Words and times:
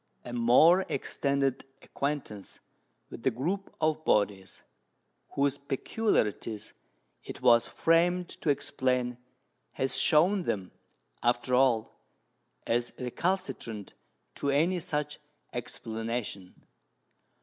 A 0.25 0.33
more 0.33 0.83
extended 0.89 1.63
acquaintance 1.83 2.59
with 3.11 3.21
the 3.21 3.29
group 3.29 3.75
of 3.79 4.03
bodies 4.03 4.63
whose 5.33 5.59
peculiarities 5.59 6.73
it 7.23 7.43
was 7.43 7.67
framed 7.67 8.27
to 8.29 8.49
explain 8.49 9.19
has 9.73 9.95
shown 9.97 10.45
them, 10.45 10.71
after 11.21 11.53
all, 11.53 11.99
as 12.65 12.93
recalcitrant 12.97 13.93
to 14.33 14.49
any 14.49 14.79
such 14.79 15.19
explanation. 15.53 16.55